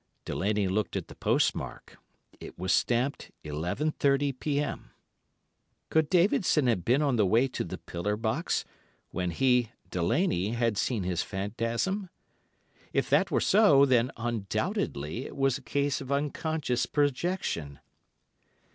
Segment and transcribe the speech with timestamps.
[0.25, 1.99] "Delaney looked at the postmark;
[2.39, 4.89] it was stamped 11.30 p.m.
[5.91, 8.65] Could Davidson have been on the way to the pillar box,
[9.11, 12.09] when he (Delaney) had seen his phantasm?
[12.91, 17.77] If that were so, then, undoubtedly, it was a case of unconscious projection.